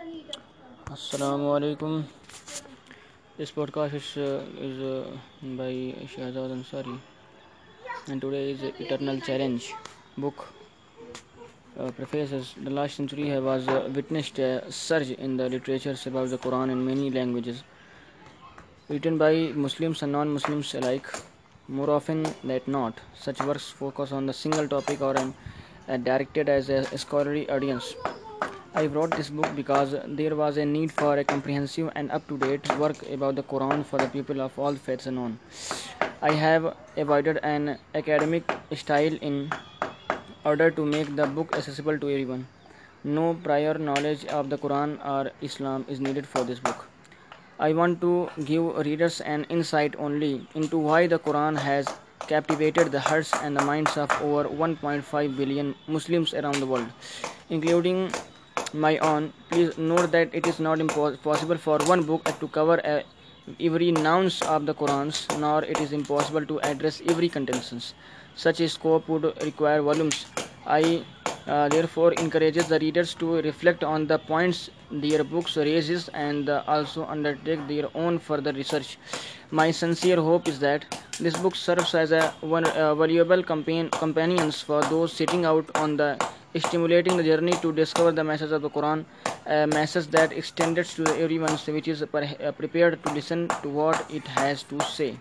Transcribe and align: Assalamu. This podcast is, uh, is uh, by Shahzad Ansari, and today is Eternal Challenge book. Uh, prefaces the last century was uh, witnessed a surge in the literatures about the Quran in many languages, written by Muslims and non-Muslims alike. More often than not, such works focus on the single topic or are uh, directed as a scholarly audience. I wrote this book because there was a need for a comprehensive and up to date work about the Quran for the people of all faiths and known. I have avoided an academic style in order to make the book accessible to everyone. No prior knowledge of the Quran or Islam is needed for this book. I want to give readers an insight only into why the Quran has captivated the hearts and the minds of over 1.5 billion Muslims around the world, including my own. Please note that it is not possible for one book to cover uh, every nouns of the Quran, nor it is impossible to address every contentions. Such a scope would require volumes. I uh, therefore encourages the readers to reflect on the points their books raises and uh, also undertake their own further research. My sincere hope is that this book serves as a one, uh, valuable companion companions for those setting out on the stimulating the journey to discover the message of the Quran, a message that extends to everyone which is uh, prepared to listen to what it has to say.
Assalamu. 0.00 2.04
This 3.36 3.52
podcast 3.52 3.94
is, 3.94 4.16
uh, 4.16 4.42
is 4.58 4.80
uh, 4.80 5.10
by 5.42 5.72
Shahzad 6.12 6.50
Ansari, 6.56 6.98
and 8.08 8.20
today 8.20 8.52
is 8.52 8.62
Eternal 8.80 9.20
Challenge 9.20 9.74
book. 10.16 10.48
Uh, 11.78 11.90
prefaces 11.90 12.54
the 12.64 12.70
last 12.70 12.96
century 12.96 13.38
was 13.40 13.68
uh, 13.68 13.90
witnessed 13.94 14.38
a 14.38 14.72
surge 14.72 15.10
in 15.10 15.36
the 15.36 15.50
literatures 15.50 16.06
about 16.06 16.30
the 16.30 16.38
Quran 16.38 16.70
in 16.70 16.86
many 16.86 17.10
languages, 17.10 17.62
written 18.88 19.18
by 19.18 19.34
Muslims 19.66 20.02
and 20.02 20.12
non-Muslims 20.12 20.74
alike. 20.74 21.06
More 21.68 21.90
often 21.90 22.22
than 22.42 22.62
not, 22.66 22.98
such 23.14 23.42
works 23.42 23.68
focus 23.68 24.12
on 24.12 24.24
the 24.24 24.32
single 24.32 24.66
topic 24.66 25.02
or 25.02 25.16
are 25.16 25.34
uh, 25.88 25.96
directed 25.98 26.48
as 26.48 26.70
a 26.70 26.96
scholarly 26.96 27.48
audience. 27.50 27.94
I 28.72 28.86
wrote 28.86 29.16
this 29.16 29.30
book 29.30 29.48
because 29.56 29.96
there 30.06 30.36
was 30.36 30.56
a 30.56 30.64
need 30.64 30.92
for 30.92 31.16
a 31.16 31.24
comprehensive 31.24 31.90
and 31.96 32.08
up 32.12 32.28
to 32.28 32.38
date 32.38 32.72
work 32.76 33.02
about 33.10 33.34
the 33.34 33.42
Quran 33.42 33.84
for 33.84 33.98
the 33.98 34.06
people 34.06 34.40
of 34.40 34.56
all 34.58 34.76
faiths 34.76 35.06
and 35.06 35.16
known. 35.16 35.40
I 36.22 36.30
have 36.34 36.76
avoided 36.96 37.40
an 37.42 37.78
academic 37.96 38.44
style 38.74 39.16
in 39.20 39.50
order 40.44 40.70
to 40.70 40.86
make 40.86 41.16
the 41.16 41.26
book 41.26 41.52
accessible 41.56 41.98
to 41.98 42.10
everyone. 42.10 42.46
No 43.02 43.34
prior 43.34 43.74
knowledge 43.74 44.24
of 44.26 44.50
the 44.50 44.58
Quran 44.58 45.04
or 45.04 45.32
Islam 45.40 45.84
is 45.88 45.98
needed 45.98 46.24
for 46.24 46.44
this 46.44 46.60
book. 46.60 46.88
I 47.58 47.72
want 47.72 48.00
to 48.02 48.30
give 48.44 48.76
readers 48.86 49.20
an 49.20 49.46
insight 49.48 49.96
only 49.98 50.46
into 50.54 50.78
why 50.78 51.08
the 51.08 51.18
Quran 51.18 51.58
has 51.58 51.92
captivated 52.28 52.92
the 52.92 53.00
hearts 53.00 53.34
and 53.34 53.56
the 53.56 53.60
minds 53.60 53.96
of 53.96 54.14
over 54.20 54.48
1.5 54.48 55.36
billion 55.36 55.74
Muslims 55.88 56.32
around 56.34 56.60
the 56.60 56.66
world, 56.66 56.92
including 57.48 58.14
my 58.74 58.98
own. 58.98 59.32
Please 59.50 59.76
note 59.78 60.10
that 60.12 60.34
it 60.34 60.46
is 60.46 60.60
not 60.60 60.78
possible 61.22 61.56
for 61.56 61.78
one 61.86 62.02
book 62.02 62.24
to 62.40 62.48
cover 62.48 62.80
uh, 62.84 63.02
every 63.58 63.90
nouns 63.92 64.42
of 64.42 64.66
the 64.66 64.74
Quran, 64.74 65.12
nor 65.38 65.64
it 65.64 65.80
is 65.80 65.92
impossible 65.92 66.46
to 66.46 66.60
address 66.60 67.02
every 67.08 67.28
contentions. 67.28 67.94
Such 68.34 68.60
a 68.60 68.68
scope 68.68 69.08
would 69.08 69.24
require 69.42 69.82
volumes. 69.82 70.26
I 70.66 71.04
uh, 71.46 71.68
therefore 71.68 72.12
encourages 72.14 72.68
the 72.68 72.78
readers 72.78 73.14
to 73.14 73.40
reflect 73.42 73.82
on 73.82 74.06
the 74.06 74.18
points 74.18 74.70
their 74.90 75.24
books 75.24 75.56
raises 75.56 76.08
and 76.08 76.48
uh, 76.48 76.62
also 76.66 77.04
undertake 77.06 77.66
their 77.66 77.88
own 77.94 78.18
further 78.18 78.52
research. 78.52 78.98
My 79.50 79.70
sincere 79.70 80.16
hope 80.16 80.48
is 80.48 80.58
that 80.60 80.84
this 81.18 81.36
book 81.36 81.56
serves 81.56 81.94
as 81.94 82.12
a 82.12 82.34
one, 82.40 82.64
uh, 82.66 82.94
valuable 82.94 83.42
companion 83.42 83.90
companions 83.90 84.60
for 84.60 84.82
those 84.82 85.12
setting 85.12 85.44
out 85.44 85.70
on 85.76 85.96
the 85.96 86.16
stimulating 86.58 87.16
the 87.16 87.22
journey 87.22 87.56
to 87.56 87.72
discover 87.72 88.12
the 88.12 88.24
message 88.24 88.50
of 88.52 88.62
the 88.62 88.70
Quran, 88.70 89.04
a 89.46 89.66
message 89.66 90.06
that 90.08 90.32
extends 90.32 90.94
to 90.94 91.04
everyone 91.16 91.56
which 91.56 91.88
is 91.88 92.02
uh, 92.02 92.52
prepared 92.52 93.02
to 93.04 93.12
listen 93.12 93.48
to 93.62 93.68
what 93.68 94.10
it 94.10 94.26
has 94.26 94.62
to 94.64 94.80
say. 94.82 95.16